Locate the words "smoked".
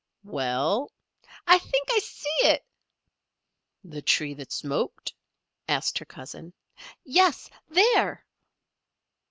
4.51-5.13